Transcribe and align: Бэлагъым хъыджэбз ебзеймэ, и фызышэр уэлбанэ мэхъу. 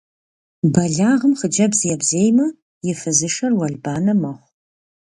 Бэлагъым 0.73 1.33
хъыджэбз 1.39 1.79
ебзеймэ, 1.93 2.47
и 2.89 2.91
фызышэр 2.99 3.51
уэлбанэ 3.59 4.13
мэхъу. 4.21 4.47